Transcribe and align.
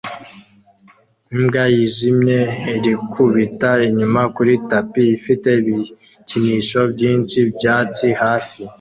Imbwa 1.35 1.63
yijimye 1.73 2.39
irikubita 2.77 3.71
inyuma 3.87 4.21
kuri 4.35 4.53
tapi 4.69 5.01
ifite 5.17 5.49
ibikinisho 5.61 6.79
byinshi 6.93 7.39
byatsi 7.55 8.05
hafi 8.21 8.61